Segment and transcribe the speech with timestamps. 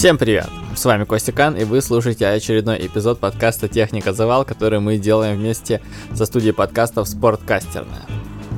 [0.00, 0.48] Всем привет!
[0.74, 5.36] С вами Костя Кан, и вы слушаете очередной эпизод подкаста «Техника Завал», который мы делаем
[5.36, 5.82] вместе
[6.14, 8.06] со студией подкастов «Спорткастерная».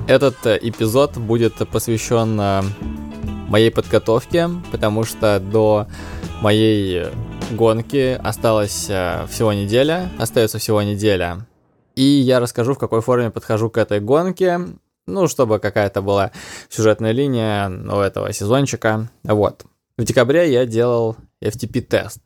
[0.06, 2.62] Этот э, эпизод будет посвящен э,
[3.48, 5.88] моей подготовке, потому что до
[6.42, 7.06] моей
[7.50, 11.44] гонки осталось э, всего неделя, остается всего неделя.
[11.96, 14.60] И я расскажу, в какой форме подхожу к этой гонке,
[15.08, 16.30] ну, чтобы какая-то была
[16.68, 19.10] сюжетная линия у этого сезончика.
[19.24, 19.64] Вот.
[19.98, 22.20] В декабре я делал FTP-тест.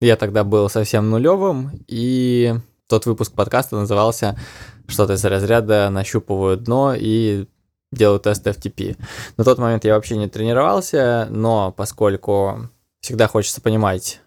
[0.00, 2.54] Я тогда был совсем нулевым, и
[2.88, 4.38] тот выпуск подкаста назывался
[4.86, 7.46] что-то из разряда «Нащупываю дно и
[7.92, 8.96] делаю тест FTP».
[9.36, 12.68] На тот момент я вообще не тренировался, но поскольку
[13.00, 14.20] всегда хочется понимать,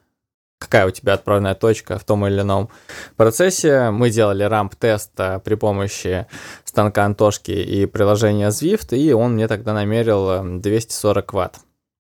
[0.60, 2.70] какая у тебя отправная точка в том или ином
[3.16, 3.92] процессе.
[3.92, 6.28] Мы делали рамп-тест а, при помощи
[6.64, 11.60] станка Антошки и приложения Zwift, и он мне тогда намерил 240 ватт.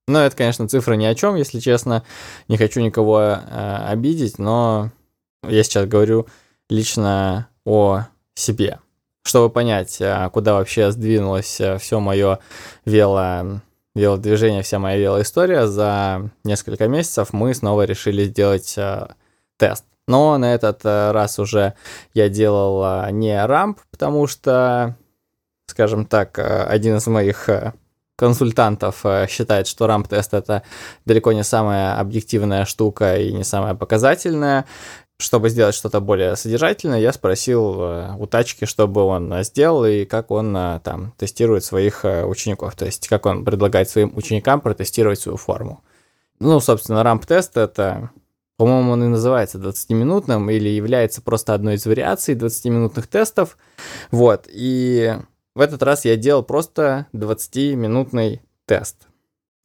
[0.09, 2.03] Ну, это, конечно, цифры ни о чем, если честно.
[2.47, 4.91] Не хочу никого э, обидеть, но
[5.43, 6.27] я сейчас говорю
[6.69, 8.79] лично о себе.
[9.25, 12.39] Чтобы понять, э, куда вообще сдвинулось э, все мое
[12.85, 13.59] вело,
[13.95, 19.07] велодвижение, вся моя велоистория, за несколько месяцев мы снова решили сделать э,
[19.57, 19.83] тест.
[20.07, 21.73] Но на этот э, раз уже
[22.13, 24.95] я делал не рамп, потому что,
[25.65, 27.49] скажем так, один из моих
[28.17, 30.63] консультантов э, считает, что рамп-тест это
[31.05, 34.65] далеко не самая объективная штука и не самая показательная.
[35.19, 40.05] Чтобы сделать что-то более содержательное, я спросил э, у тачки, что бы он сделал и
[40.05, 45.19] как он э, там тестирует своих учеников, то есть как он предлагает своим ученикам протестировать
[45.19, 45.83] свою форму.
[46.39, 48.09] Ну, собственно, рамп-тест это
[48.57, 53.55] по-моему, он и называется 20-минутным или является просто одной из вариаций 20-минутных тестов.
[54.09, 55.15] Вот, и
[55.57, 59.07] в этот раз я делал просто 20-минутный тест.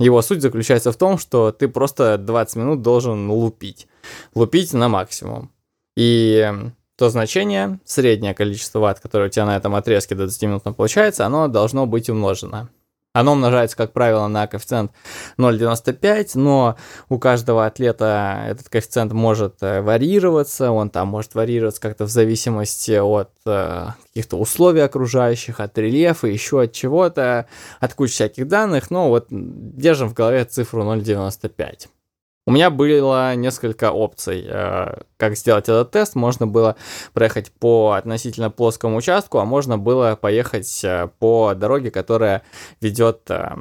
[0.01, 3.89] Его суть заключается в том, что ты просто 20 минут должен лупить.
[4.35, 5.53] Лупить на максимум.
[5.95, 6.51] И
[6.97, 11.27] то значение, среднее количество ватт, которое у тебя на этом отрезке до 20 минут получается,
[11.27, 12.70] оно должно быть умножено.
[13.14, 14.90] Оно умножается, как правило, на коэффициент
[15.36, 16.77] 0,95, но
[17.11, 22.92] у каждого атлета этот коэффициент может э, варьироваться, он там может варьироваться как-то в зависимости
[22.92, 27.46] от э, каких-то условий окружающих, от рельефа, еще от чего-то,
[27.80, 31.89] от кучи всяких данных, но вот держим в голове цифру 0,95.
[32.45, 36.17] У меня было несколько опций, э, как сделать этот тест.
[36.17, 36.75] Можно было
[37.13, 42.42] проехать по относительно плоскому участку, а можно было поехать э, по дороге, которая
[42.80, 43.55] ведет э,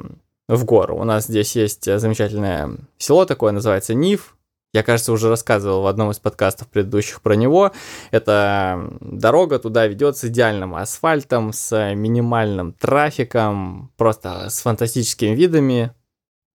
[0.48, 0.96] в гору.
[0.96, 4.36] У нас здесь есть замечательное село такое, называется Нив.
[4.74, 7.72] Я, кажется, уже рассказывал в одном из подкастов предыдущих про него.
[8.10, 15.92] Это дорога туда ведет с идеальным асфальтом, с минимальным трафиком, просто с фантастическими видами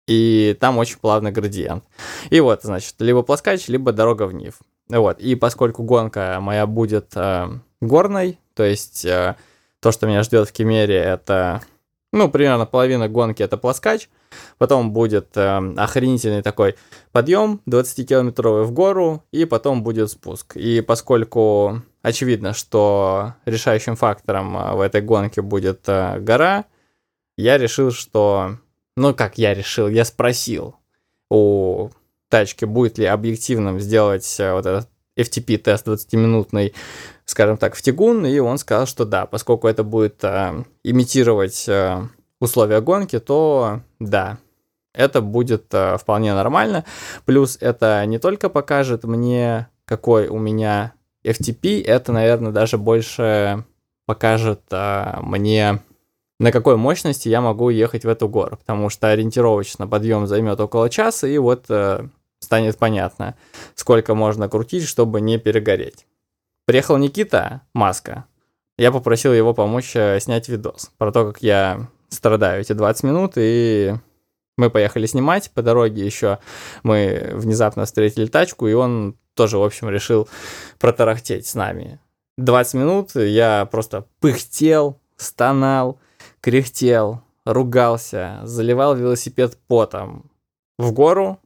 [0.07, 1.85] и там очень плавный градиент.
[2.31, 4.59] И вот, значит, либо плоскач, либо дорога в Нив.
[4.89, 7.49] Вот, и поскольку гонка моя будет э,
[7.81, 9.37] горной, то есть э,
[9.81, 11.63] то, что меня ждет в Кемере, это,
[12.13, 14.11] ну, примерно половина гонки это плоскач,
[14.59, 16.77] потом будет э, охренительный такой
[17.13, 20.55] подъем 20-километровый в гору, и потом будет спуск.
[20.57, 26.67] И поскольку очевидно, что решающим фактором э, в этой гонке будет э, гора,
[27.37, 28.59] я решил, что
[28.97, 30.77] ну, как я решил, я спросил
[31.31, 31.91] у
[32.28, 36.75] тачки, будет ли объективным сделать э, вот этот FTP-тест 20-минутный,
[37.25, 42.03] скажем так, в тягун, и он сказал, что да, поскольку это будет э, имитировать э,
[42.41, 44.38] условия гонки, то да,
[44.93, 46.84] это будет э, вполне нормально.
[47.25, 50.93] Плюс это не только покажет мне, какой у меня
[51.25, 53.65] FTP, это, наверное, даже больше
[54.06, 55.81] покажет э, мне
[56.39, 60.91] на какой мощности я могу ехать в эту гору, потому что ориентировочно подъем займет около
[60.91, 62.09] часа, и вот э,
[62.41, 63.37] станет понятно,
[63.75, 66.06] сколько можно крутить, чтобы не перегореть.
[66.67, 68.25] Приехал Никита Маска.
[68.76, 73.32] Я попросил его помочь э, снять видос про то, как я страдаю эти 20 минут,
[73.37, 73.94] и
[74.56, 75.50] мы поехали снимать.
[75.53, 76.38] По дороге еще
[76.82, 80.29] мы внезапно встретили тачку, и он тоже, в общем, решил
[80.79, 82.00] протарахтеть с нами.
[82.38, 86.00] 20 минут я просто пыхтел, стонал,
[86.44, 90.31] кряхтел, ругался, заливал велосипед потом
[90.79, 91.41] в гору,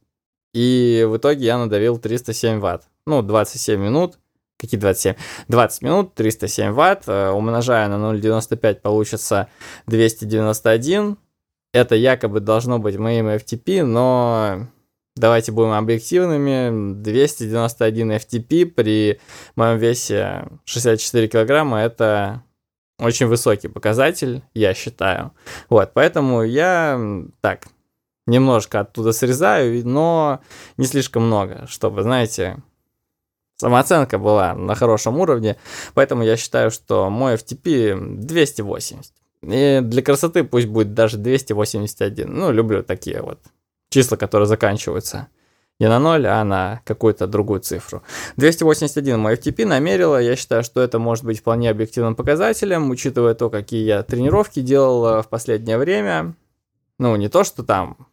[0.52, 2.88] и в итоге я надавил 307 ватт.
[3.06, 4.18] Ну, 27 минут.
[4.58, 5.14] Какие 27?
[5.46, 7.04] 20 минут, 307 ватт.
[7.06, 9.48] Э, умножая на 0,95 получится
[9.86, 11.16] 291.
[11.72, 14.66] Это якобы должно быть моим FTP, но
[15.14, 17.00] давайте будем объективными.
[17.00, 19.20] 291 FTP при
[19.54, 22.42] моем весе 64 килограмма это
[22.98, 25.32] очень высокий показатель, я считаю.
[25.68, 27.00] Вот, поэтому я
[27.40, 27.66] так
[28.26, 30.40] немножко оттуда срезаю, но
[30.76, 32.58] не слишком много, чтобы, знаете,
[33.56, 35.56] самооценка была на хорошем уровне,
[35.94, 39.12] поэтому я считаю, что мой FTP 280.
[39.42, 42.28] И для красоты пусть будет даже 281.
[42.28, 43.38] Ну, люблю такие вот
[43.88, 45.28] числа, которые заканчиваются
[45.78, 48.02] не на 0, а на какую-то другую цифру.
[48.36, 50.20] 281 мой FTP намерила.
[50.20, 55.22] Я считаю, что это может быть вполне объективным показателем, учитывая то, какие я тренировки делал
[55.22, 56.34] в последнее время.
[56.98, 58.08] Ну, не то, что там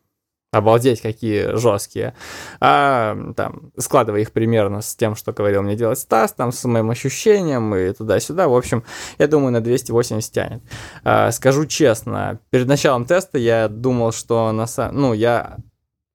[0.51, 2.15] обалдеть, какие жесткие,
[2.62, 6.89] а там, складывая их примерно с тем, что говорил мне делать Стас, там, с моим
[6.89, 8.83] ощущением и туда-сюда, в общем,
[9.17, 10.63] я думаю, на 280 тянет.
[11.03, 15.01] А, скажу честно, перед началом теста я думал, что на самом...
[15.01, 15.57] Ну, я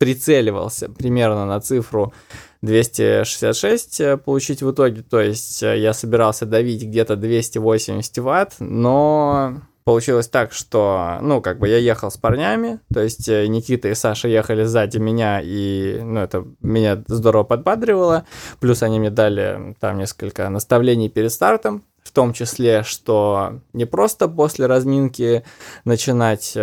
[0.00, 2.14] прицеливался примерно на цифру
[2.62, 9.60] 266 э, получить в итоге, то есть э, я собирался давить где-то 280 ватт, но
[9.84, 13.94] получилось так, что, ну, как бы я ехал с парнями, то есть э, Никита и
[13.94, 18.24] Саша ехали сзади меня, и, ну, это меня здорово подбадривало,
[18.58, 24.28] плюс они мне дали там несколько наставлений перед стартом, в том числе, что не просто
[24.28, 25.44] после разминки
[25.84, 26.56] начинать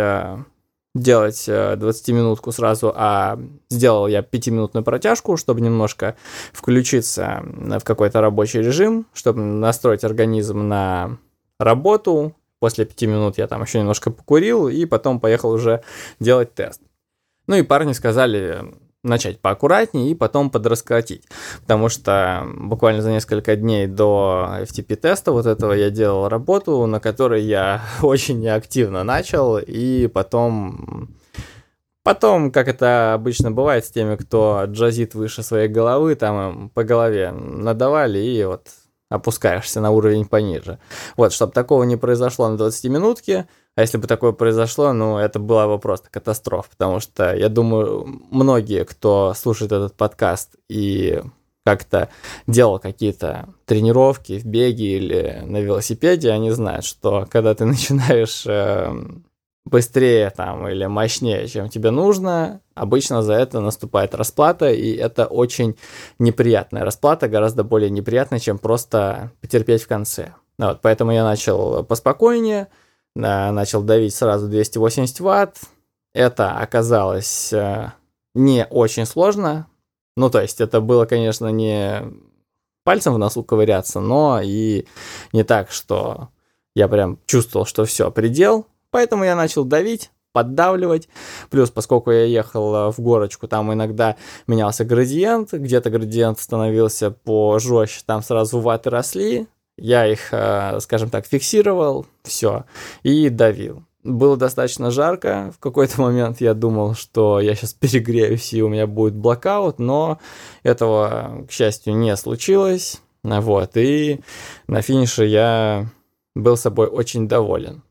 [0.98, 3.38] делать 20-минутку э, сразу, а
[3.70, 6.16] сделал я 5-минутную протяжку, чтобы немножко
[6.52, 11.18] включиться в какой-то рабочий режим, чтобы настроить организм на
[11.58, 12.34] работу.
[12.60, 15.82] После 5 минут я там еще немножко покурил, и потом поехал уже
[16.18, 16.80] делать тест.
[17.46, 18.64] Ну и парни сказали,
[19.02, 21.24] начать поаккуратнее и потом подраскоротить.
[21.62, 27.42] Потому что буквально за несколько дней до FTP-теста вот этого я делал работу, на которой
[27.42, 31.14] я очень неактивно начал, и потом...
[32.04, 36.82] Потом, как это обычно бывает с теми, кто джазит выше своей головы, там им по
[36.82, 38.68] голове надавали, и вот
[39.10, 40.78] опускаешься на уровень пониже.
[41.16, 43.46] Вот, чтобы такого не произошло на 20-минутке,
[43.78, 48.08] а если бы такое произошло, ну, это была бы просто катастрофа, потому что я думаю,
[48.28, 51.22] многие, кто слушает этот подкаст и
[51.64, 52.08] как-то
[52.48, 58.92] делал какие-то тренировки в беге или на велосипеде, они знают, что когда ты начинаешь э,
[59.64, 65.76] быстрее там или мощнее, чем тебе нужно, обычно за это наступает расплата, и это очень
[66.18, 70.34] неприятная расплата, гораздо более неприятная, чем просто потерпеть в конце.
[70.58, 72.66] Вот, поэтому я начал поспокойнее,
[73.14, 75.58] начал давить сразу 280 ватт.
[76.12, 77.92] Это оказалось э,
[78.34, 79.66] не очень сложно.
[80.16, 82.02] Ну, то есть это было, конечно, не
[82.84, 84.86] пальцем в носу ковыряться, но и
[85.32, 86.28] не так, что
[86.74, 88.66] я прям чувствовал, что все, предел.
[88.90, 91.08] Поэтому я начал давить, поддавливать.
[91.50, 94.16] Плюс, поскольку я ехал э, в горочку, там иногда
[94.46, 101.26] менялся градиент, где-то градиент становился пожестче, там сразу ваты росли, я их, э, скажем так,
[101.26, 102.64] фиксировал, все,
[103.02, 103.84] и давил.
[104.04, 105.52] Было достаточно жарко.
[105.56, 110.18] В какой-то момент я думал, что я сейчас перегреюсь и у меня будет блокаут, но
[110.62, 113.00] этого, к счастью, не случилось.
[113.22, 114.20] Вот, и
[114.68, 115.86] на финише я
[116.34, 117.82] был собой очень доволен.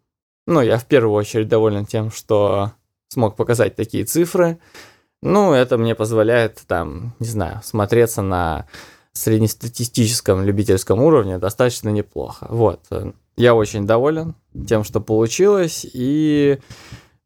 [0.48, 2.72] Ну, я в первую очередь доволен тем, что
[3.10, 4.60] смог показать такие цифры.
[5.22, 8.68] Ну, это мне позволяет, там, не знаю, смотреться на
[9.18, 12.48] среднестатистическом любительском уровне достаточно неплохо.
[12.50, 12.82] Вот.
[13.36, 14.36] Я очень доволен
[14.68, 16.60] тем, что получилось, и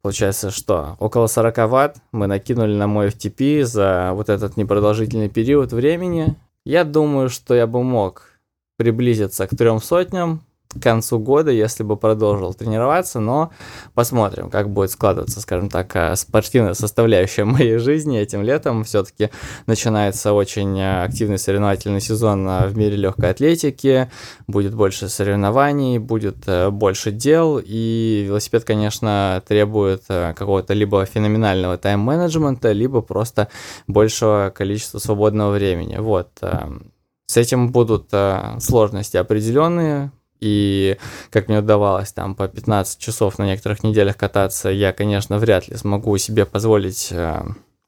[0.02, 5.72] получается, что около 40 ватт мы накинули на мой FTP за вот этот непродолжительный период
[5.72, 6.36] времени.
[6.66, 8.24] Я думаю, что я бы мог
[8.78, 10.42] приблизиться к трем сотням,
[10.74, 13.52] к концу года, если бы продолжил тренироваться, но
[13.94, 18.84] посмотрим, как будет складываться, скажем так, э, спортивная составляющая моей жизни этим летом.
[18.84, 19.30] Все-таки
[19.68, 24.10] начинается очень э, активный соревновательный сезон э, в мире легкой атлетики,
[24.48, 33.02] будет больше соревнований, будет больше дел, и велосипед, конечно, требует какого-то либо феноменального тайм-менеджмента, либо
[33.02, 33.50] просто
[33.88, 35.98] большего количества свободного времени.
[35.98, 36.30] Вот.
[37.26, 38.10] С этим будут
[38.60, 40.12] сложности определенные,
[40.42, 40.98] и
[41.30, 45.78] как мне удавалось там по 15 часов на некоторых неделях кататься, я, конечно, вряд ли
[45.78, 47.44] смогу себе позволить э,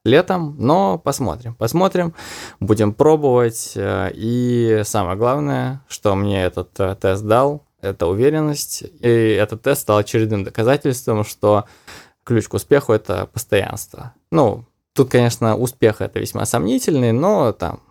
[0.06, 2.14] летом, но посмотрим, посмотрим,
[2.60, 3.74] будем пробовать.
[3.76, 8.84] Э, и самое главное, что мне этот э, тест дал, это уверенность.
[9.00, 11.66] И этот тест стал очередным доказательством, что
[12.24, 14.14] ключ к успеху это постоянство.
[14.32, 17.82] Ну, тут, конечно, успех это весьма сомнительный, но там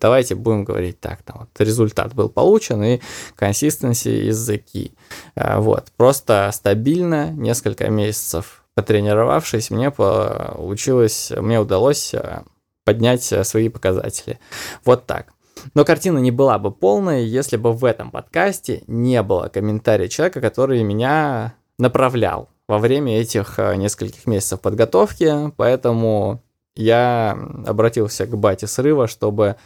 [0.00, 3.00] Давайте будем говорить так, там вот результат был получен и
[3.36, 4.92] консистенции языки.
[5.34, 12.42] Э, вот, просто стабильно, несколько месяцев потренировавшись, мне получилось, мне удалось э,
[12.84, 14.38] поднять э, свои показатели.
[14.84, 15.32] Вот так.
[15.74, 20.40] Но картина не была бы полной, если бы в этом подкасте не было комментария человека,
[20.40, 26.42] который меня направлял во время этих нескольких месяцев подготовки, поэтому
[26.76, 29.56] я обратился к бате срыва, чтобы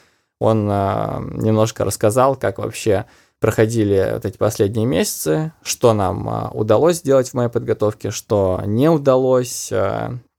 [0.40, 3.06] он э, немножко рассказал, как вообще
[3.40, 8.88] проходили вот эти последние месяцы, что нам э, удалось сделать в моей подготовке, что не
[8.88, 9.70] удалось.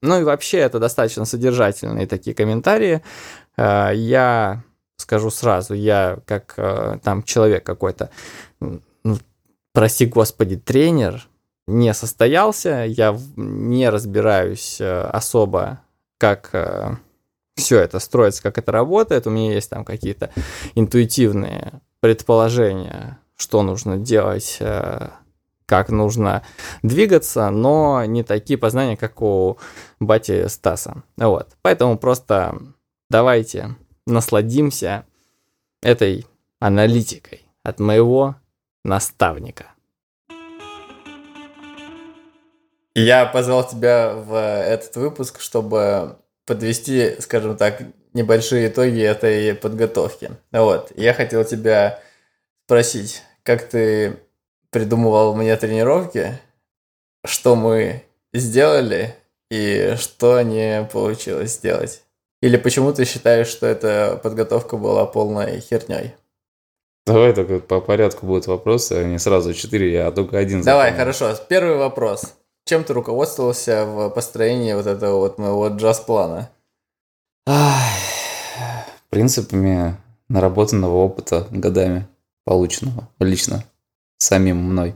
[0.01, 3.01] Ну и вообще это достаточно содержательные такие комментарии.
[3.57, 4.63] Я
[4.95, 6.55] скажу сразу, я как
[7.03, 8.09] там человек какой-то,
[8.61, 9.17] ну,
[9.73, 11.27] прости господи, тренер,
[11.69, 15.81] не состоялся, я не разбираюсь э, особо,
[16.17, 16.95] как э,
[17.59, 19.27] все это строится, как это работает.
[19.27, 20.31] У меня есть там какие-то
[20.75, 25.09] интуитивные предположения, что нужно делать, э,
[25.65, 26.41] как нужно
[26.81, 29.59] двигаться, но не такие познания, как у
[29.99, 31.03] бати Стаса.
[31.17, 31.49] Вот.
[31.61, 32.57] Поэтому просто
[33.09, 33.75] давайте
[34.07, 35.05] насладимся
[35.81, 36.25] этой
[36.59, 38.35] аналитикой от моего
[38.83, 39.67] наставника.
[42.95, 46.17] Я позвал тебя в этот выпуск, чтобы
[46.49, 50.31] подвести, скажем так, небольшие итоги этой подготовки.
[50.51, 51.99] Вот, я хотел тебя
[52.65, 54.17] спросить, как ты
[54.71, 56.39] придумывал мне тренировки,
[57.23, 58.03] что мы
[58.33, 59.15] сделали
[59.51, 62.01] и что не получилось сделать?
[62.41, 66.15] Или почему ты считаешь, что эта подготовка была полной херней?
[67.05, 71.15] Давай только по порядку будут вопросы, а не сразу четыре, я только один Давай, запомнил.
[71.15, 71.43] хорошо.
[71.47, 72.38] Первый вопрос.
[72.69, 76.51] Чем ты руководствовался в построении вот этого вот моего джаз-плана?
[79.09, 79.97] Принципами
[80.27, 82.07] наработанного опыта годами,
[82.45, 83.63] полученного лично
[84.19, 84.93] самим мной.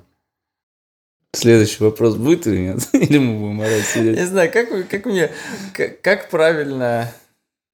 [1.31, 2.87] Следующий вопрос будет или нет?
[2.93, 4.19] Или мы будем орать сидеть?
[4.19, 5.31] Не знаю, как, как мне,
[5.73, 7.11] как, как правильно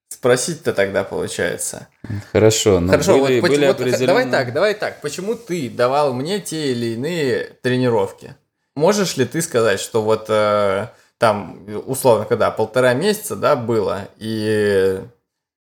[0.08, 1.90] спросить-то тогда получается?
[2.32, 4.08] Хорошо, но Хорошо, были, вот, были вот, определенные...
[4.08, 5.02] Давай так, давай так.
[5.02, 8.38] Почему ты давал мне те или иные тренировки?
[8.76, 15.02] Можешь ли ты сказать, что вот э, там, условно, когда полтора месяца, да, было, и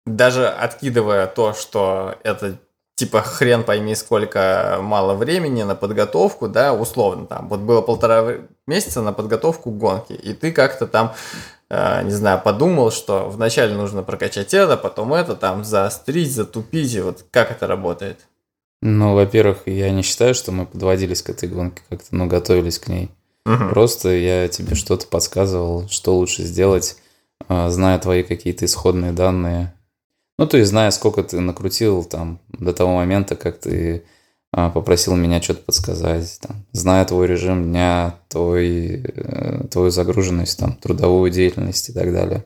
[0.05, 2.57] даже откидывая то, что это
[2.95, 8.35] типа хрен пойми сколько мало времени на подготовку, да, условно там, вот было полтора
[8.67, 11.13] месяца на подготовку к гонке, и ты как-то там,
[11.69, 17.01] э, не знаю, подумал, что вначале нужно прокачать это, потом это, там, заострить, затупить, и
[17.01, 18.19] вот как это работает?
[18.85, 22.89] Ну, во-первых, я не считаю, что мы подводились к этой гонке как-то, но готовились к
[22.89, 23.09] ней.
[23.45, 23.69] Угу.
[23.69, 26.97] Просто я тебе что-то подсказывал, что лучше сделать,
[27.47, 29.73] а, зная твои какие-то исходные данные.
[30.37, 34.03] Ну, то есть, зная, сколько ты накрутил там до того момента, как ты
[34.51, 40.73] а, попросил меня что-то подсказать, там, зная твой режим дня, твой, э, твою загруженность, там,
[40.73, 42.43] трудовую деятельность и так далее.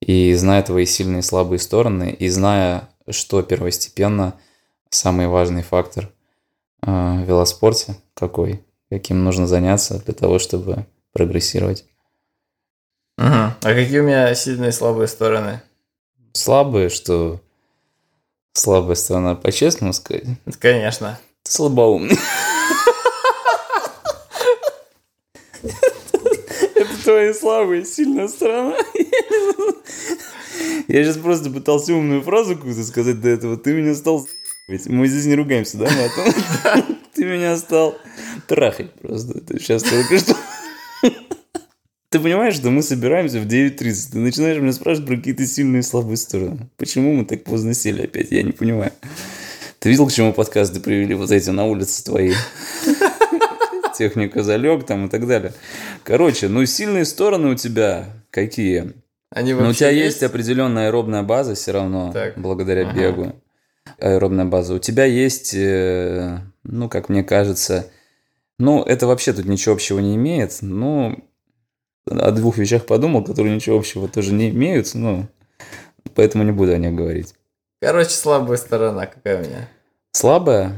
[0.00, 4.34] И зная твои сильные и слабые стороны, и зная, что первостепенно–
[4.90, 6.10] самый важный фактор
[6.82, 11.84] э, в велоспорте какой, каким нужно заняться для того, чтобы прогрессировать.
[13.18, 13.26] Угу.
[13.26, 15.62] А какие у меня сильные и слабые стороны?
[16.32, 17.40] Слабые, что
[18.52, 20.24] слабая сторона, по-честному сказать?
[20.58, 21.18] Конечно.
[21.42, 22.18] Ты слабоумный.
[26.74, 28.76] Это твоя слабая сильная сторона.
[30.88, 33.56] Я сейчас просто пытался умную фразу какую-то сказать до этого.
[33.56, 34.26] Ты меня стал
[34.68, 36.96] ведь мы здесь не ругаемся, да, матом?
[37.14, 37.96] Ты меня стал
[38.48, 39.40] трахать просто.
[39.40, 40.34] Ты сейчас только что...
[42.08, 44.12] Ты понимаешь, что мы собираемся в 9.30.
[44.12, 46.68] Ты начинаешь меня спрашивать про какие-то сильные и слабые стороны.
[46.76, 48.32] Почему мы так поздно сели опять?
[48.32, 48.92] Я не понимаю.
[49.78, 52.32] Ты видел, к чему подкасты привели вот эти на улице твои?
[53.96, 55.52] Техника залег там и так далее.
[56.02, 58.94] Короче, ну сильные стороны у тебя какие?
[59.30, 60.06] Они Но ну, у тебя есть?
[60.06, 62.36] есть определенная аэробная база все равно, так.
[62.36, 62.98] благодаря ага.
[62.98, 63.42] бегу
[63.98, 64.74] аэробная база.
[64.74, 67.90] У тебя есть, э, ну, как мне кажется,
[68.58, 70.58] ну, это вообще тут ничего общего не имеет.
[70.62, 71.18] Ну,
[72.06, 75.26] о двух вещах подумал, которые ничего общего тоже не имеют, ну,
[76.14, 77.34] поэтому не буду о них говорить.
[77.80, 79.68] Короче, слабая сторона какая у меня?
[80.12, 80.72] Слабая?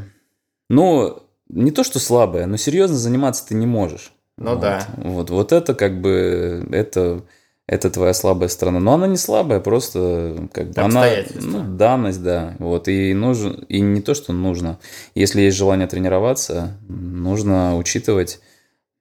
[0.69, 4.13] Ну, не то, что слабая, но серьезно заниматься ты не можешь.
[4.37, 4.61] Ну вот.
[4.61, 4.87] да.
[4.97, 7.23] Вот, вот это как бы, это
[7.69, 8.81] это твоя слабая сторона.
[8.81, 12.57] Но она не слабая, просто как бы она ну, данность, да.
[12.59, 14.79] Вот и нужно и не то, что нужно.
[15.15, 18.41] Если есть желание тренироваться, нужно учитывать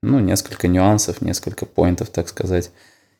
[0.04, 2.72] ну несколько нюансов, несколько поинтов, так сказать,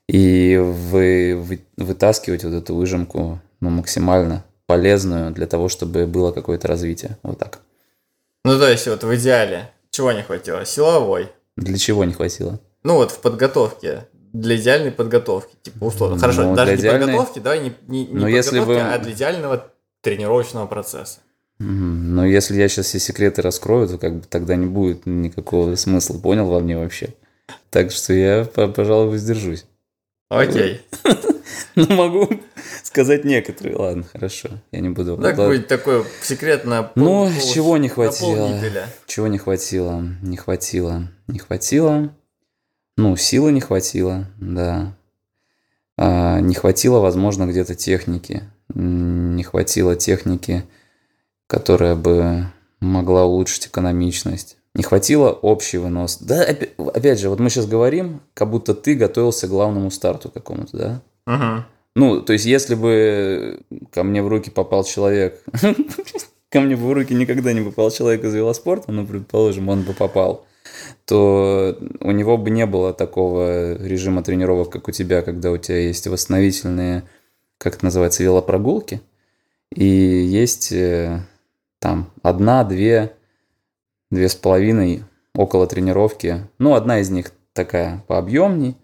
[0.08, 6.68] и вы, вы вытаскивать вот эту выжимку ну максимально полезную для того, чтобы было какое-то
[6.68, 7.18] развитие.
[7.24, 7.60] Вот так.
[8.44, 10.66] Ну то есть вот в идеале чего не хватило?
[10.66, 11.30] Силовой.
[11.56, 12.60] Для чего не хватило?
[12.84, 14.08] Ну вот в подготовке
[14.40, 16.20] для идеальной подготовки, типа условно.
[16.20, 17.08] Хорошо, ну, даже для идеальной...
[17.08, 18.80] подготовки, давай не, не, не подготовки, если вы...
[18.80, 21.20] а для идеального тренировочного процесса.
[21.60, 26.20] Но если я сейчас все секреты раскрою, то как бы тогда не будет никакого смысла,
[26.20, 27.10] понял во мне вообще?
[27.72, 29.66] Так что я, пожалуй, воздержусь.
[30.30, 30.82] Окей.
[31.76, 32.28] Ну, могу
[32.84, 33.76] сказать некоторые.
[33.76, 34.50] Ладно, хорошо.
[34.72, 35.16] Я не буду.
[35.18, 36.92] Так будет такое секретное.
[36.96, 38.60] Ну, чего не хватило?
[39.06, 40.04] Чего не хватило?
[40.24, 41.08] Не хватило.
[41.28, 42.12] Не хватило.
[42.98, 44.96] Ну, силы не хватило, да.
[45.98, 48.44] А, не хватило, возможно, где-то техники.
[48.74, 50.64] Не хватило техники,
[51.48, 52.48] которая бы
[52.80, 54.58] могла улучшить экономичность.
[54.74, 56.18] Не хватило общий вынос.
[56.20, 60.78] Да, опять же, вот мы сейчас говорим, как будто ты готовился к главному старту какому-то,
[60.78, 61.02] да?
[61.26, 61.66] Угу.
[61.96, 63.60] Ну, то есть, если бы
[63.92, 65.42] ко мне в руки попал человек,
[66.50, 69.94] ко мне бы в руки никогда не попал человек из велоспорта, ну, предположим, он бы
[69.94, 70.46] попал,
[71.06, 75.80] то у него бы не было такого режима тренировок, как у тебя, когда у тебя
[75.80, 77.04] есть восстановительные,
[77.58, 79.02] как это называется, велопрогулки,
[79.74, 81.22] и есть э,
[81.80, 83.14] там одна, две
[84.10, 85.04] две с половиной
[85.34, 86.48] около тренировки.
[86.60, 88.78] Ну, одна из них такая пообъемней,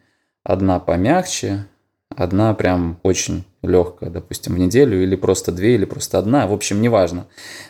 [0.43, 1.67] одна помягче,
[2.09, 6.47] одна прям очень легкая, допустим, в неделю, или просто две, или просто одна.
[6.47, 7.27] В общем, неважно.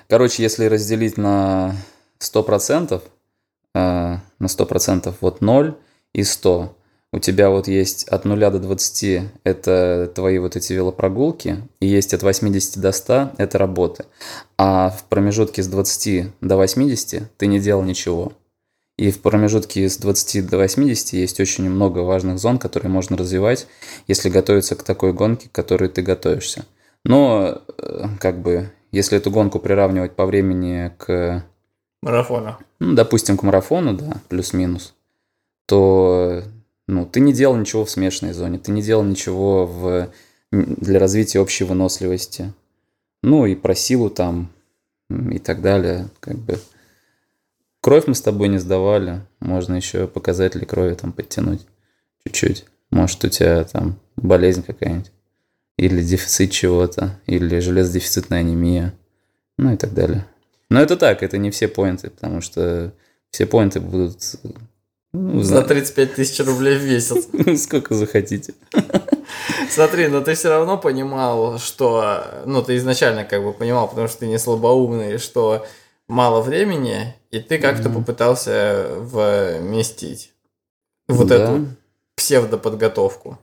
[0.10, 1.76] Короче, если разделить на
[2.20, 3.02] 100%,
[3.76, 4.13] э,
[4.44, 5.76] на 100% вот 0
[6.14, 6.76] и 100,
[7.14, 12.12] у тебя вот есть от 0 до 20– это твои вот эти велопрогулки, и есть
[12.16, 14.06] от 80 до 100– это работы.
[14.58, 18.34] А в промежутке с 20 до 80 ты не делал ничего.
[18.98, 23.68] И в промежутке с 20 до 80 есть очень много важных зон, которые можно развивать,
[24.08, 26.66] если готовиться к такой гонке, к которой ты готовишься.
[27.06, 31.46] Но, э, как бы, если эту гонку приравнивать по времени к...
[32.04, 32.58] Марафону.
[32.80, 34.94] Ну, допустим, к марафону, да, плюс-минус,
[35.66, 36.44] то
[36.86, 40.10] ну, ты не делал ничего в смешанной зоне, ты не делал ничего в,
[40.52, 42.52] для развития общей выносливости.
[43.22, 44.50] Ну, и про силу там
[45.10, 46.60] и так далее, как бы.
[47.80, 51.66] Кровь мы с тобой не сдавали, можно еще показатели крови там подтянуть
[52.26, 52.66] чуть-чуть.
[52.92, 55.12] Может, у тебя там болезнь какая-нибудь,
[55.78, 58.94] или дефицит чего-то, или железодефицитная анемия,
[59.58, 60.26] ну и так далее.
[60.70, 62.94] Но это так, это не все поинты, потому что
[63.32, 64.20] все поинты будут
[65.14, 67.28] ну, За 35 тысяч рублей в месяц.
[67.64, 68.56] Сколько захотите.
[69.70, 72.24] Смотри, но ты все равно понимал, что...
[72.46, 75.66] Ну, ты изначально как бы понимал, потому что ты не слабоумный, что
[76.08, 77.94] мало времени, и ты как-то mm-hmm.
[77.94, 80.34] попытался вместить
[81.08, 81.36] вот да.
[81.36, 81.68] эту
[82.16, 83.38] псевдоподготовку.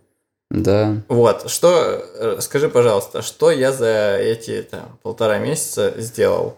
[0.50, 0.96] Да.
[1.08, 6.56] Вот, что, э, скажи, пожалуйста, что я за эти там, полтора месяца сделал?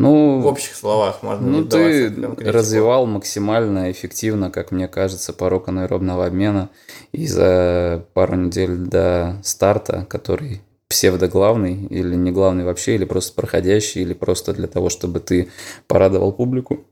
[0.00, 6.24] Ну, в общих словах можно Ну, ты развивал максимально эффективно, как мне кажется, порог анаэробного
[6.24, 6.70] обмена.
[7.12, 14.00] И за пару недель до старта, который псевдоглавный или не главный вообще, или просто проходящий,
[14.00, 15.50] или просто для того, чтобы ты
[15.86, 16.86] порадовал публику,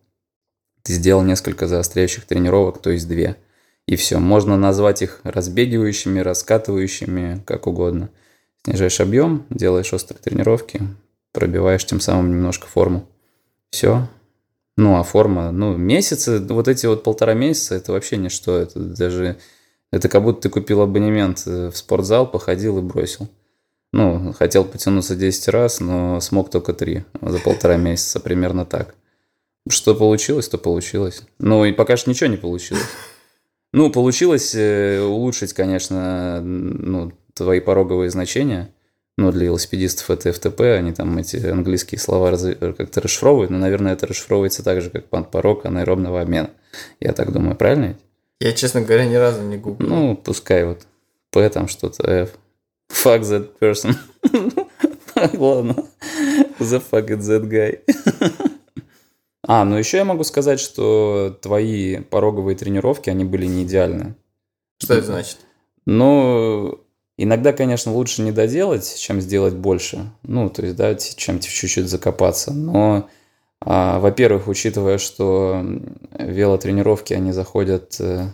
[0.83, 3.37] ты сделал несколько заостряющих тренировок, то есть две.
[3.87, 4.19] И все.
[4.19, 8.11] Можно назвать их разбегивающими, раскатывающими, как угодно.
[8.65, 10.83] Снижаешь объем, делаешь острые тренировки,
[11.33, 13.07] пробиваешь тем самым немножко форму.
[13.71, 14.09] Все.
[14.77, 18.57] Ну, а форма, ну, месяцы, вот эти вот полтора месяца, это вообще ничто.
[18.57, 19.37] Это даже,
[19.91, 23.29] это как будто ты купил абонемент в спортзал, походил и бросил.
[23.93, 28.95] Ну, хотел потянуться 10 раз, но смог только 3 за полтора месяца, примерно так.
[29.69, 31.23] Что получилось, то получилось.
[31.39, 32.87] Ну, и пока что ничего не получилось.
[33.73, 38.73] Ну, получилось э, улучшить, конечно, ну, твои пороговые значения–
[39.19, 44.07] ну, для велосипедистов это FTP, они там эти английские слова как-то расшифровывают, но, наверное, это
[44.07, 46.51] расшифровывается так же, как порог анаэробного обмена.
[47.01, 47.99] Я так думаю, правильно
[48.39, 49.89] Я, честно говоря, ни разу не гуглил.
[49.91, 50.87] Ну, пускай вот
[51.33, 52.31] P там что-то, F.
[52.93, 53.97] Fuck that person.
[55.37, 55.75] Ладно.
[56.61, 57.81] The fuck it that guy.
[59.51, 64.15] А, ну еще я могу сказать, что твои пороговые тренировки, они были не идеальны.
[64.79, 65.39] Что это значит?
[65.87, 66.85] Ну,
[67.21, 70.09] Иногда, конечно, лучше не доделать, чем сделать больше.
[70.23, 72.53] Ну, то есть, да, чем чуть-чуть закопаться.
[72.53, 73.09] Но,
[73.61, 75.61] а, во-первых, учитывая, что
[76.17, 78.29] велотренировки, они заходят, э,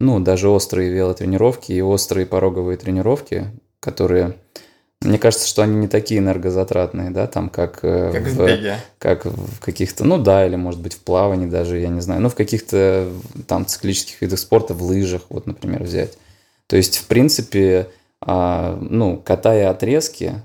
[0.00, 4.34] ну, даже острые велотренировки и острые пороговые тренировки, которые,
[5.00, 9.26] мне кажется, что они не такие энергозатратные, да, там, как, э, как в, в как
[9.26, 12.34] в каких-то, ну да, или, может быть, в плавании даже, я не знаю, ну, в
[12.34, 13.08] каких-то
[13.46, 16.18] там циклических видах спорта, в лыжах, вот, например, взять.
[16.66, 17.90] То есть, в принципе,
[18.26, 20.42] а, ну, катая отрезки,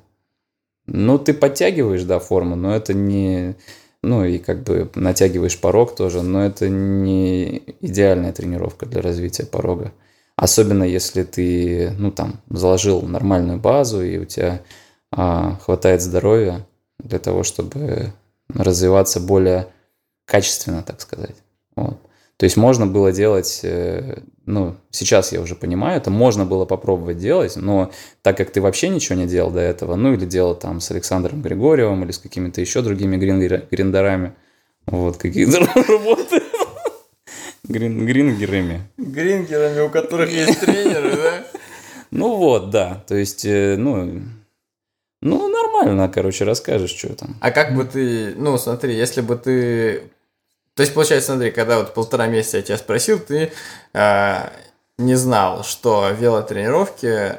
[0.85, 3.55] ну, ты подтягиваешь, да, форму, но это не...
[4.01, 9.91] Ну, и как бы натягиваешь порог тоже, но это не идеальная тренировка для развития порога.
[10.35, 14.61] Особенно если ты, ну, там, заложил нормальную базу, и у тебя
[15.11, 16.65] а, хватает здоровья
[16.97, 18.13] для того, чтобы
[18.53, 19.67] развиваться более
[20.25, 21.35] качественно, так сказать.
[21.75, 21.97] Вот.
[22.39, 27.17] То есть можно было делать, э, ну, сейчас я уже понимаю, это можно было попробовать
[27.17, 30.79] делать, но так как ты вообще ничего не делал до этого, ну, или делал там
[30.79, 34.35] с Александром Григорьевым, или с какими-то еще другими гриндерами,
[34.85, 36.41] вот, какие-то работы.
[37.67, 38.83] Грин, грингерами.
[38.95, 41.43] Грингерами, у которых есть тренеры, да?
[42.09, 43.03] Ну вот, да.
[43.05, 44.21] То есть, э, ну,
[45.21, 47.35] ну, нормально, короче, расскажешь, что там.
[47.41, 50.03] А как бы ты, ну, смотри, если бы ты...
[50.79, 53.51] То есть, получается, смотри, когда вот полтора месяца я тебя спросил, ты
[53.93, 54.49] э,
[54.97, 57.35] не знал, что велотренировки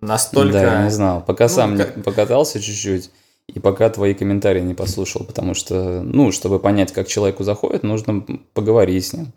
[0.00, 0.52] настолько...
[0.52, 1.24] Да, я не знал.
[1.26, 1.96] Пока ну, сам как...
[1.96, 3.10] не покатался чуть-чуть,
[3.48, 8.24] и пока твои комментарии не послушал, потому что, ну, чтобы понять, как человеку заходит, нужно
[8.54, 9.32] поговорить с ним,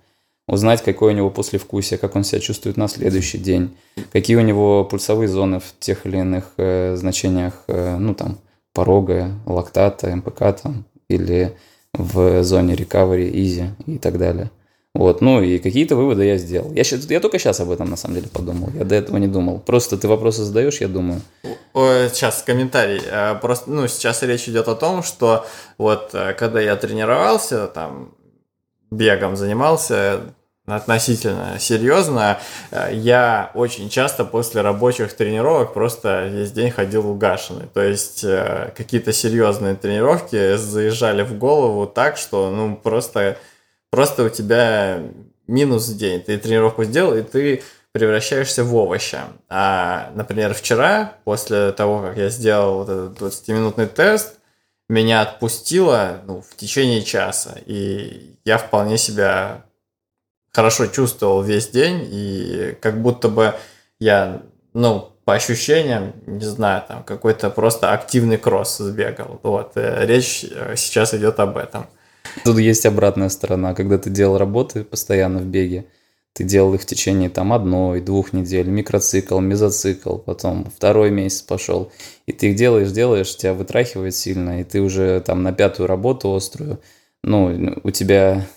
[0.48, 3.76] узнать, какое у него послевкусие, как он себя чувствует на следующий день,
[4.12, 8.38] какие у него пульсовые зоны в тех или иных э, значениях, э, ну, там,
[8.72, 11.58] порога, лактата, МПК там, или
[12.00, 14.50] в зоне recovery, easy и так далее.
[14.96, 16.74] Вот, ну и какие-то выводы я сделал.
[16.74, 18.70] Я, я только сейчас об этом на самом деле подумал.
[18.74, 19.60] Я до этого не думал.
[19.60, 21.22] Просто ты вопросы задаешь, я думаю.
[21.74, 23.02] Сейчас комментарий.
[23.06, 25.46] Э, просто, ну, сейчас речь идет о том, что
[25.78, 28.16] вот э, когда я тренировался, там,
[28.90, 30.22] бегом занимался,
[30.76, 32.40] относительно серьезно.
[32.72, 37.68] Э, я очень часто после рабочих тренировок просто весь день ходил угашенный.
[37.74, 38.26] То есть
[38.76, 43.38] какие-то серьезные тренировки заезжали в голову так, что ну просто
[43.92, 45.02] Просто у тебя
[45.48, 46.22] минус день.
[46.22, 49.28] Ты тренировку сделал, и ты превращаешься в овоща.
[49.48, 54.36] А, например, вчера, после того, как я сделал вот этот 20-минутный тест,
[54.88, 57.58] меня отпустило ну, в течение часа.
[57.66, 59.66] И я вполне себя
[60.52, 62.08] хорошо чувствовал весь день.
[62.12, 63.56] И как будто бы
[64.00, 64.42] я,
[64.74, 69.40] ну, по ощущениям, не знаю, там какой-то просто активный кросс сбегал.
[69.44, 69.74] Вот.
[69.76, 71.86] Э, речь э, сейчас идет об этом.
[72.44, 75.86] Тут есть обратная сторона, когда ты делал работы постоянно в беге,
[76.34, 81.92] ты делал их в течение там одной, двух недель, микроцикл, мезоцикл, потом второй месяц пошел,
[82.28, 86.34] и ты их делаешь, делаешь, тебя вытрахивает сильно, и ты уже там на пятую работу
[86.34, 86.80] острую,
[87.24, 88.48] ну, у тебя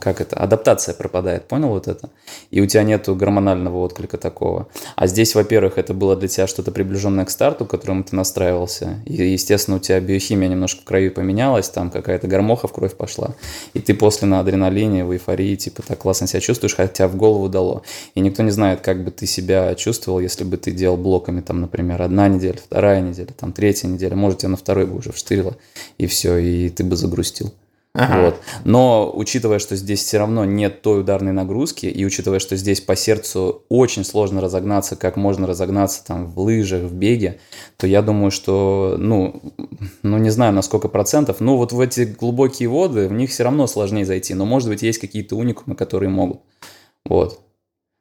[0.00, 2.10] как это, адаптация пропадает, понял вот это?
[2.50, 4.68] И у тебя нету гормонального отклика такого.
[4.96, 9.00] А здесь, во-первых, это было для тебя что-то приближенное к старту, к которому ты настраивался.
[9.06, 13.34] И, естественно, у тебя биохимия немножко в крови поменялась, там какая-то гормоха в кровь пошла.
[13.74, 17.48] И ты после на адреналине, в эйфории, типа, так классно себя чувствуешь, хотя в голову
[17.48, 17.82] дало.
[18.14, 21.60] И никто не знает, как бы ты себя чувствовал, если бы ты делал блоками, там,
[21.60, 24.16] например, одна неделя, вторая неделя, там, третья неделя.
[24.16, 25.56] Может, тебя на второй бы уже вштырило,
[25.98, 27.52] и все, и ты бы загрустил.
[27.94, 28.22] Ага.
[28.22, 28.40] Вот.
[28.64, 32.96] Но учитывая, что здесь все равно нет той ударной нагрузки, и учитывая, что здесь по
[32.96, 37.38] сердцу очень сложно разогнаться, как можно разогнаться там в лыжах, в беге,
[37.76, 39.42] то я думаю, что, ну,
[40.02, 43.44] ну не знаю на сколько процентов, но вот в эти глубокие воды в них все
[43.44, 46.40] равно сложнее зайти, но может быть есть какие-то уникумы, которые могут.
[47.04, 47.40] Вот.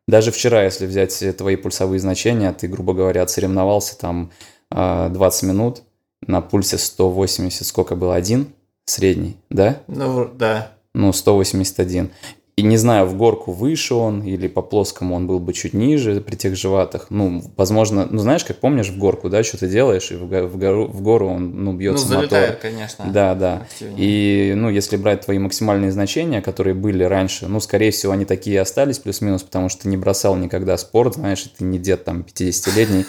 [0.08, 4.32] Даже вчера, если взять твои пульсовые значения, ты, грубо говоря, отсоревновался там
[4.70, 5.84] 20 а, минут
[6.26, 8.54] на пульсе 180, сколько было, один,
[8.92, 9.82] средний, да?
[9.88, 10.72] Ну, да.
[10.94, 12.12] Ну, 181.
[12.58, 16.20] И не знаю, в горку выше он или по плоскому он был бы чуть ниже
[16.20, 17.08] при тех живатах.
[17.10, 20.58] Ну, возможно, ну знаешь, как помнишь в горку, да, что ты делаешь, и в, в,
[20.58, 22.72] гору, в гору он, ну, бьется ну, залетает, мотор.
[22.72, 23.06] конечно.
[23.08, 23.62] Да, да.
[23.64, 23.96] Активнее.
[23.98, 28.58] И, ну, если брать твои максимальные значения, которые были раньше, ну, скорее всего, они такие
[28.58, 32.26] и остались, плюс-минус, потому что ты не бросал никогда спорт, знаешь, ты не дед там
[32.28, 33.06] 50-летний,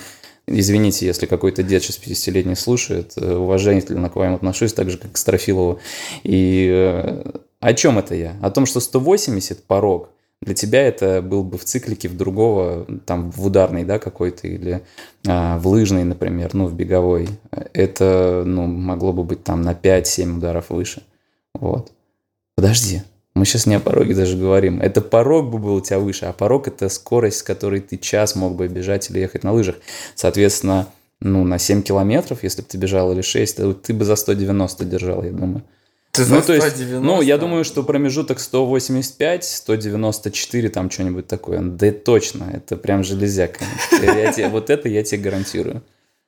[0.47, 5.13] Извините, если какой-то дед сейчас 50-летний слушает, э, уважительно к вам отношусь, так же, как
[5.13, 5.79] к Строфилову.
[6.25, 8.37] И э, о чем это я?
[8.43, 13.31] О том, что 180 порог, для тебя это был бы в циклике в другого, там,
[13.31, 14.83] в ударной, да, какой-то, или
[15.25, 17.29] а, в лыжной, например, ну, в беговой.
[17.73, 21.05] Это, ну, могло бы быть там на 5-7 ударов выше.
[21.55, 21.93] Вот.
[22.57, 23.03] Подожди,
[23.35, 24.81] мы сейчас не о пороге даже говорим.
[24.81, 28.37] Это порог бы был у тебя выше, а порог это скорость, с которой ты час
[28.37, 29.77] мог бы бежать или ехать на лыжах.
[30.15, 30.89] Соответственно,
[31.21, 34.85] ну, на 7 километров, если бы ты бежал или 6, то ты бы за 190
[34.85, 35.63] держал, я думаю.
[36.11, 41.63] Ты ну, то есть, ну, я думаю, что промежуток 185, 194, там что-нибудь такое.
[41.63, 43.65] Да точно, это прям железяка.
[44.51, 45.83] Вот это я тебе гарантирую.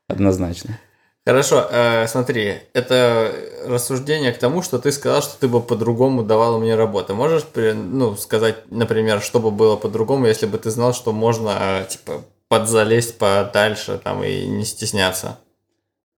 [0.08, 0.78] Однозначно.
[1.26, 3.34] Хорошо, э, смотри, это
[3.64, 7.14] рассуждение к тому, что ты сказал, что ты бы по-другому давал мне работу.
[7.14, 11.87] Можешь, ну, сказать, например, что бы было по-другому, если бы ты знал, что можно, э,
[11.88, 15.38] типа, подзалезть подальше там и не стесняться?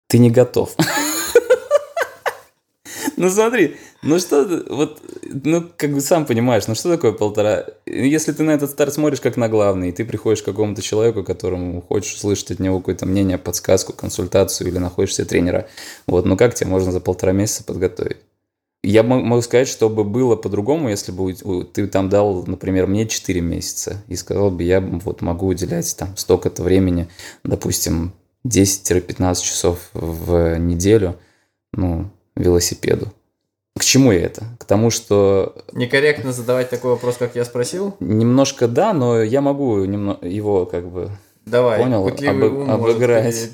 [0.09, 0.75] Ты не готов.
[3.17, 7.67] Ну смотри, ну что, вот, ну как бы сам понимаешь, ну что такое полтора...
[7.87, 11.25] Если ты на этот старт смотришь как на главный, и ты приходишь к какому-то человеку,
[11.25, 15.69] которому хочешь услышать от него какое-то мнение, подсказку, консультацию или находишься тренера,
[16.07, 18.19] вот, ну как тебе можно за полтора месяца подготовить?
[18.85, 21.33] я могу сказать, чтобы было по-другому, если бы
[21.65, 26.15] ты там дал, например, мне 4 месяца и сказал бы, я вот могу уделять там
[26.17, 27.09] столько-то времени,
[27.45, 28.13] допустим,
[28.47, 31.17] 10-15 часов в неделю,
[31.73, 33.13] ну, велосипеду.
[33.77, 34.45] К чему я это?
[34.61, 35.57] К тому, что...
[35.73, 37.97] Некорректно задавать такой вопрос, как я спросил?
[37.99, 41.11] Немножко да, но я могу его как бы
[41.45, 43.51] Давай, понял, об, обыграть.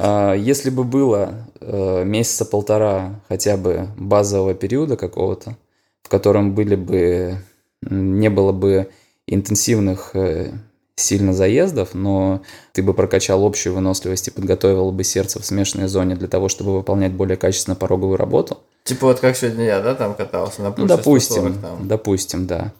[0.00, 5.56] А, если бы было э, месяца полтора хотя бы базового периода какого-то,
[6.02, 7.36] в котором были бы
[7.82, 8.90] не было бы
[9.26, 10.52] интенсивных э,
[11.00, 16.16] сильно заездов, но ты бы прокачал общую выносливость и подготовил бы сердце в смешанной зоне
[16.16, 18.58] для того, чтобы выполнять более качественно пороговую работу.
[18.84, 21.88] Типа вот как сегодня я, да, там катался на пульсе ну, допустим, 140, там.
[21.88, 22.72] допустим, да.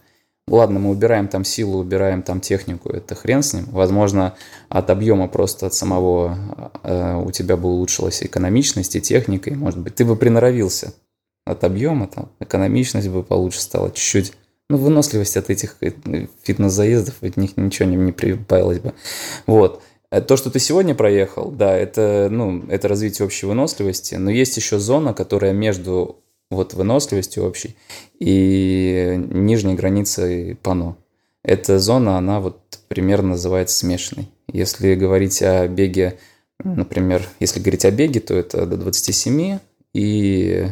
[0.47, 3.65] Ладно, мы убираем там силу, убираем там технику, это хрен с ним.
[3.71, 4.35] Возможно,
[4.69, 6.37] от объема просто от самого
[6.83, 10.93] э, у тебя бы улучшилась экономичность и техника, и, может быть, ты бы приноровился
[11.45, 14.33] от объема, там, экономичность бы получше стала чуть-чуть.
[14.71, 15.91] Ну, выносливость от этих э,
[16.43, 18.93] фитнес-заездов, от них ничего не, не прибавилось бы.
[19.45, 19.83] Вот.
[20.11, 24.55] Э, то, что ты сегодня проехал, да, это, ну, это развитие общей выносливости, но есть
[24.55, 27.75] еще зона, которая между вот выносливостью общей
[28.17, 30.95] и нижней границей пано.
[31.43, 34.29] Эта зона, она вот примерно называется смешанной.
[34.53, 36.17] Если говорить о беге,
[36.63, 39.59] например, если говорить о беге, то это до 27
[39.93, 40.67] и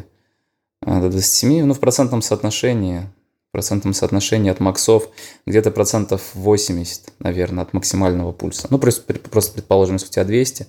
[0.83, 3.01] а, до 27, ну, в процентном соотношении,
[3.49, 5.09] в процентном соотношении от максов
[5.47, 8.67] где-то процентов 80, наверное, от максимального пульса.
[8.69, 10.67] Ну, просто, просто предположим, если у тебя 200,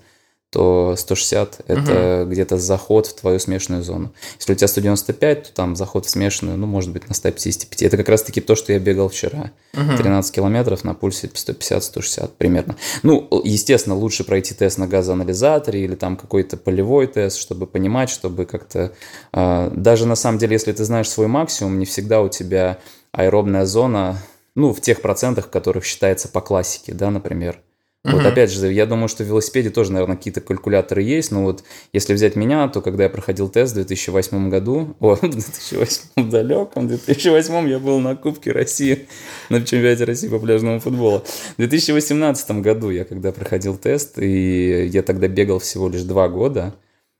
[0.50, 2.30] то 160– это угу.
[2.30, 4.12] где-то заход в твою смешанную зону.
[4.36, 7.82] Если у тебя 195, то там заход в смешанную, ну, может быть, на 155.
[7.82, 9.52] Это как раз-таки то, что я бегал вчера.
[9.74, 9.96] Угу.
[9.96, 12.76] 13 километров на пульсе 150-160 примерно.
[13.04, 18.44] Ну, естественно, лучше пройти тест на газоанализаторе или там какой-то полевой тест, чтобы понимать, чтобы
[18.44, 18.92] как-то…
[19.32, 22.78] Э, даже на самом деле, если ты знаешь свой максимум, не всегда у тебя
[23.12, 24.18] аэробная зона,
[24.56, 27.60] ну, в тех процентах, которых считается по классике, да, например–
[28.02, 28.16] Угу.
[28.16, 31.64] Вот опять же, я думаю, что в велосипеде тоже, наверное, какие-то калькуляторы есть, но вот
[31.92, 36.28] если взять меня, то когда я проходил тест в 2008 году, о, в 2008 в
[36.30, 39.06] далеком, в 2008 я был на Кубке России,
[39.50, 41.24] на чемпионате России по пляжному футболу.
[41.54, 46.74] В 2018 году я когда проходил тест, и я тогда бегал всего лишь два года,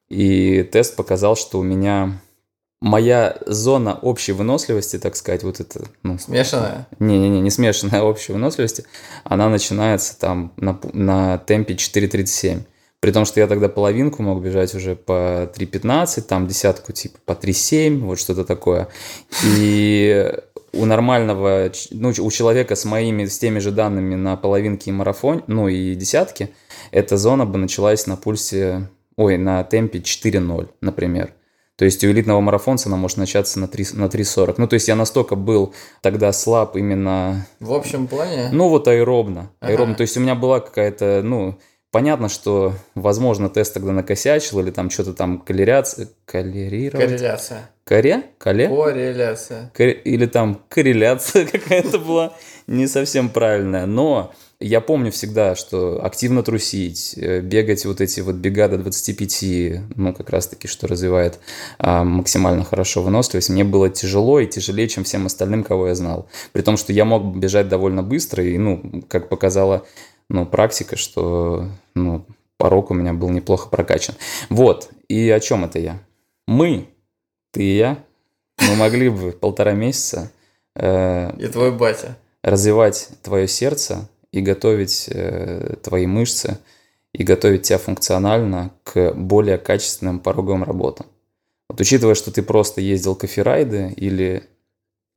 [0.08, 2.20] и тест показал, что у меня
[2.80, 5.84] моя зона общей выносливости, так сказать, вот это...
[6.02, 6.88] Ну, смешанная?
[6.98, 8.84] Не-не-не, не смешанная общей выносливости,
[9.24, 12.62] она начинается там на, на темпе 4.37.
[13.00, 17.32] При том, что я тогда половинку мог бежать уже по 3.15, там десятку типа по
[17.32, 18.88] 3.7, вот что-то такое.
[19.56, 20.32] И
[20.72, 25.42] у нормального, ну, у человека с моими, с теми же данными на половинке и марафон,
[25.46, 26.50] ну и десятки,
[26.90, 31.32] эта зона бы началась на пульсе, ой, на темпе 4.0, например.
[31.80, 34.56] То есть у элитного марафонца она может начаться на 3, на 3.40.
[34.58, 37.46] Ну, то есть я настолько был тогда слаб именно...
[37.58, 38.50] В общем плане?
[38.52, 39.50] Ну, вот аэробно.
[39.60, 39.72] Ага.
[39.72, 39.94] аэробно.
[39.94, 41.58] То есть у меня была какая-то, ну,
[41.90, 46.08] понятно, что, возможно, тест тогда накосячил или там что-то там коллеряция...
[46.26, 47.06] Коллерировать?
[47.06, 47.70] Корреляция.
[47.84, 48.24] Коре?
[48.36, 48.68] Коле?
[48.68, 49.72] Корреляция.
[49.74, 49.86] Кор...
[49.86, 52.34] Или там корреляция какая-то была
[52.66, 53.86] не совсем правильная.
[53.86, 59.80] Но я помню всегда, что активно трусить, э, бегать вот эти вот бега до 25,
[59.96, 61.40] ну, как раз-таки, что развивает
[61.78, 66.28] а, максимально хорошо выносливость, мне было тяжело и тяжелее, чем всем остальным, кого я знал.
[66.52, 69.86] При том, что я мог бежать довольно быстро, и, ну, как показала
[70.28, 72.26] ну, практика, что, ну,
[72.58, 74.14] порог у меня был неплохо прокачан.
[74.50, 75.98] Вот, и о чем это я?
[76.46, 76.86] Мы,
[77.52, 78.04] ты и я,
[78.60, 80.30] мы могли бы полтора месяца...
[80.76, 82.18] Э, и твой батя.
[82.42, 86.58] Развивать твое сердце, и готовить э, твои мышцы,
[87.12, 91.06] и готовить тебя функционально к более качественным пороговым работам.
[91.68, 94.44] Вот учитывая, что ты просто ездил коферайды или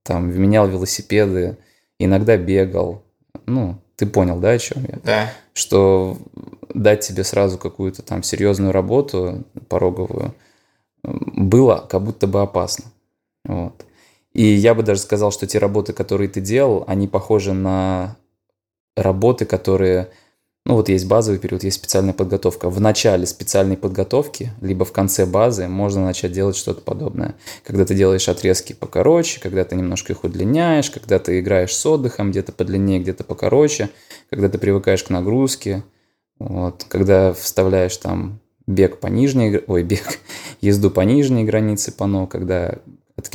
[0.04, 1.58] там менял велосипеды,
[2.00, 3.04] иногда бегал,
[3.46, 5.00] ну, ты понял, да, о чем я?
[5.04, 5.34] Да.
[5.54, 6.18] Что
[6.74, 10.34] дать тебе сразу какую-то там серьезную работу пороговую
[11.04, 12.86] было как будто бы опасно.
[13.46, 13.86] Вот.
[14.34, 18.18] И я бы даже сказал, что те работы, которые ты делал, они похожи на
[18.96, 20.10] работы, которые...
[20.66, 22.70] Ну вот есть базовый период, есть специальная подготовка.
[22.70, 27.36] В начале специальной подготовки, либо в конце базы можно начать делать что-то подобное.
[27.66, 32.32] Когда ты делаешь отрезки покороче, когда ты немножко их удлиняешь, когда ты играешь с отдыхом,
[32.32, 33.90] где-то подлиннее, где-то покороче,
[34.30, 35.84] когда ты привыкаешь к нагрузке,
[36.40, 40.20] вот, когда вставляешь там бег по нижней, ой, бег,
[40.62, 42.80] езду по нижней границе пано, когда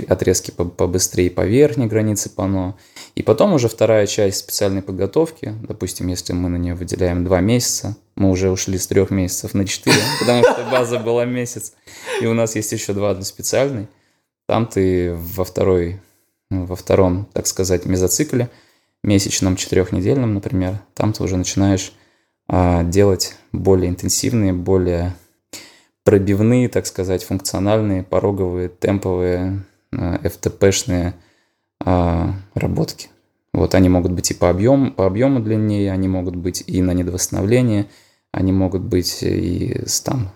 [0.09, 2.77] отрезки побыстрее по верхней границе пано.
[3.19, 7.97] И потом уже вторая часть специальной подготовки, допустим, если мы на нее выделяем два месяца,
[8.15, 11.73] мы уже ушли с трех месяцев на четыре, потому что база была месяц,
[12.21, 13.89] и у нас есть еще два для специальной.
[14.47, 16.01] Там ты во второй,
[16.49, 18.51] во втором, так сказать, мезоцикле,
[19.03, 21.93] месячном, четырехнедельном, например, там ты уже начинаешь
[22.47, 25.17] а, делать более интенсивные, более
[26.05, 31.15] пробивные, так сказать, функциональные, пороговые, темповые, а, FTP-шные
[31.85, 33.09] а, работки.
[33.53, 36.93] Вот они могут быть и по, объем, по объему длиннее, они могут быть и на
[36.93, 37.87] недовосстановление,
[38.31, 40.31] они могут быть и с, там,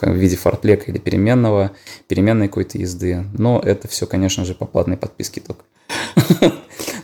[0.00, 1.72] в виде фортлека или переменного,
[2.08, 3.24] переменной какой-то езды.
[3.36, 5.64] Но это все, конечно же, по платной подписке только.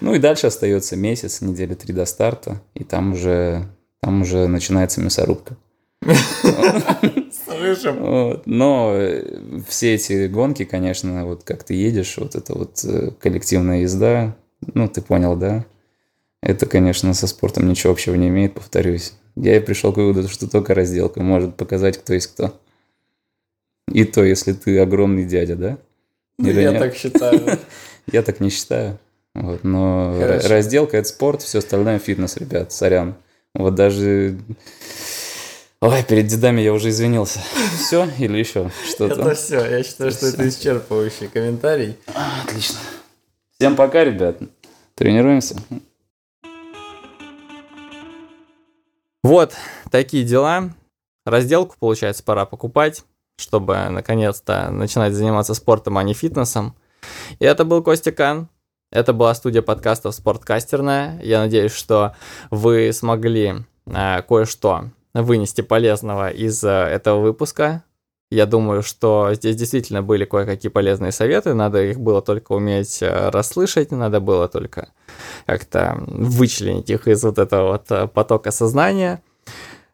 [0.00, 3.68] Ну и дальше остается месяц, недели три до старта, и там уже,
[4.00, 5.59] там уже начинается мясорубка.
[7.51, 8.41] Слышим.
[8.45, 13.81] Но э, все эти гонки, конечно, вот как ты едешь, вот это вот э, коллективная
[13.81, 14.37] езда,
[14.75, 15.65] ну ты понял, да?
[16.43, 19.13] Это, конечно, со спортом ничего общего не имеет, повторюсь.
[19.37, 22.59] Я и пришел к выводу, что только разделка может показать, кто есть кто.
[23.93, 25.79] И то, если ты огромный дядя, да?
[26.39, 26.81] Ну, я нет?
[26.81, 27.59] так считаю.
[28.13, 28.99] я так не считаю.
[29.35, 30.49] Вот, но Хорошо.
[30.49, 33.15] разделка это спорт, все остальное фитнес, ребят, сорян.
[33.55, 34.39] Вот даже...
[35.83, 37.40] Ой, перед дедами я уже извинился.
[37.79, 39.23] Все или еще что-то?
[39.23, 39.64] Это все.
[39.64, 41.97] Я считаю, что это исчерпывающий комментарий.
[42.45, 42.77] Отлично.
[43.59, 44.37] Всем пока, ребят.
[44.95, 45.57] Тренируемся.
[49.23, 49.55] Вот
[49.90, 50.75] такие дела.
[51.25, 53.05] Разделку, получается, пора покупать,
[53.38, 56.75] чтобы наконец-то начинать заниматься спортом, а не фитнесом.
[57.38, 58.51] И это был Костя Кан.
[58.93, 61.19] Это была студия подкастов «Спорткастерная».
[61.23, 62.14] Я надеюсь, что
[62.51, 67.85] вы смогли э, кое-что вынести полезного из э, этого выпуска.
[68.31, 73.29] Я думаю, что здесь действительно были кое-какие полезные советы, надо их было только уметь э,
[73.31, 74.90] расслышать, надо было только
[75.46, 79.23] как-то вычленить их из вот этого вот э, потока сознания.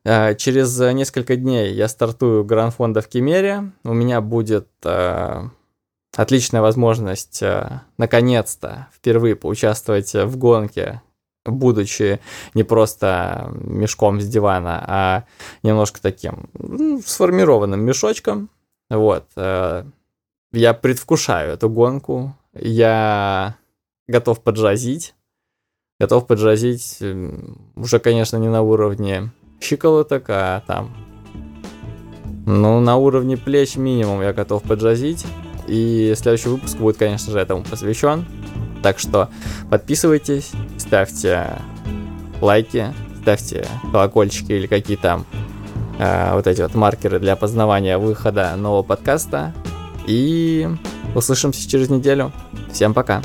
[0.04, 3.72] Через несколько дней я стартую Гранд-фонда в Кемере.
[3.82, 4.68] У меня будет
[6.16, 7.42] отличная возможность
[7.98, 11.02] наконец-то впервые поучаствовать в гонке,
[11.52, 12.20] будучи
[12.54, 15.24] не просто мешком с дивана, а
[15.62, 18.50] немножко таким ну, сформированным мешочком.
[18.90, 19.26] Вот.
[19.36, 19.84] Э,
[20.52, 22.34] я предвкушаю эту гонку.
[22.54, 23.56] Я
[24.08, 25.14] готов поджазить.
[25.98, 27.02] Готов поджазить
[27.74, 30.94] уже, конечно, не на уровне щиколоток, а там
[32.46, 35.26] ну, на уровне плеч минимум я готов поджазить.
[35.66, 38.24] И следующий выпуск будет, конечно же, этому посвящен.
[38.86, 39.30] Так что
[39.68, 41.58] подписывайтесь, ставьте
[42.40, 45.26] лайки, ставьте колокольчики или какие там
[45.98, 49.52] э, вот эти вот маркеры для познавания выхода нового подкаста.
[50.06, 50.68] И
[51.16, 52.30] услышимся через неделю.
[52.70, 53.22] Всем пока.